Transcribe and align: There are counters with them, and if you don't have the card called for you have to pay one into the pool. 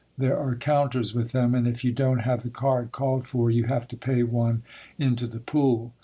There 0.17 0.35
are 0.35 0.55
counters 0.55 1.13
with 1.13 1.31
them, 1.31 1.53
and 1.53 1.67
if 1.67 1.83
you 1.83 1.91
don't 1.91 2.21
have 2.21 2.41
the 2.41 2.49
card 2.49 2.91
called 2.91 3.23
for 3.23 3.51
you 3.51 3.65
have 3.65 3.87
to 3.89 3.95
pay 3.95 4.23
one 4.23 4.63
into 4.97 5.27
the 5.27 5.39
pool. 5.39 5.93